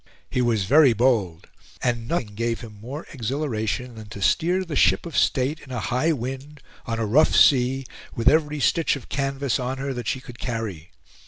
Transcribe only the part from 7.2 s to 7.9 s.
sea,